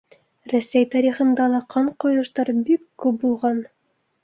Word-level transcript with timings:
Рәсәй 0.53 0.87
тарихында 0.95 1.45
ла 1.57 1.59
ҡан 1.75 1.93
ҡойоштар 2.05 2.51
бик 2.73 2.89
күп 3.07 3.23
булған. 3.27 3.65